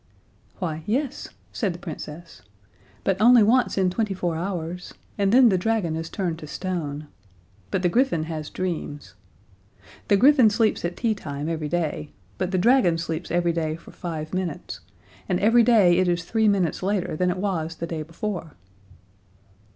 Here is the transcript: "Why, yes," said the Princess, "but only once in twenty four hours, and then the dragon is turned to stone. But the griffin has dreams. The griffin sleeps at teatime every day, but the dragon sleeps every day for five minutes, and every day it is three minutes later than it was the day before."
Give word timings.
"Why, 0.57 0.81
yes," 0.87 1.27
said 1.51 1.73
the 1.73 1.77
Princess, 1.77 2.41
"but 3.03 3.21
only 3.21 3.43
once 3.43 3.77
in 3.77 3.91
twenty 3.91 4.15
four 4.15 4.35
hours, 4.35 4.95
and 5.15 5.31
then 5.31 5.49
the 5.49 5.59
dragon 5.59 5.95
is 5.95 6.09
turned 6.09 6.39
to 6.39 6.47
stone. 6.47 7.05
But 7.69 7.83
the 7.83 7.87
griffin 7.87 8.23
has 8.23 8.49
dreams. 8.49 9.13
The 10.07 10.17
griffin 10.17 10.49
sleeps 10.49 10.83
at 10.83 10.97
teatime 10.97 11.47
every 11.47 11.69
day, 11.69 12.13
but 12.39 12.49
the 12.49 12.57
dragon 12.57 12.97
sleeps 12.97 13.29
every 13.29 13.53
day 13.53 13.75
for 13.75 13.91
five 13.91 14.33
minutes, 14.33 14.79
and 15.29 15.39
every 15.39 15.61
day 15.61 15.99
it 15.99 16.07
is 16.07 16.23
three 16.23 16.47
minutes 16.47 16.81
later 16.81 17.15
than 17.15 17.29
it 17.29 17.37
was 17.37 17.75
the 17.75 17.85
day 17.85 18.01
before." 18.01 18.55